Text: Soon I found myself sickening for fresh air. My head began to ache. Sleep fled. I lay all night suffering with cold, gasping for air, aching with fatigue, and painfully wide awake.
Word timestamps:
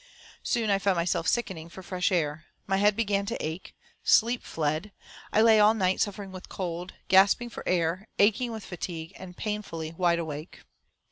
Soon 0.41 0.71
I 0.71 0.79
found 0.79 0.95
myself 0.95 1.27
sickening 1.27 1.69
for 1.69 1.83
fresh 1.83 2.11
air. 2.11 2.45
My 2.65 2.77
head 2.77 2.95
began 2.95 3.27
to 3.27 3.35
ache. 3.39 3.75
Sleep 4.03 4.41
fled. 4.41 4.91
I 5.31 5.41
lay 5.43 5.59
all 5.59 5.75
night 5.75 6.01
suffering 6.01 6.31
with 6.31 6.49
cold, 6.49 6.95
gasping 7.07 7.51
for 7.51 7.61
air, 7.69 8.07
aching 8.17 8.51
with 8.51 8.65
fatigue, 8.65 9.13
and 9.15 9.37
painfully 9.37 9.91
wide 9.95 10.17
awake. 10.17 10.61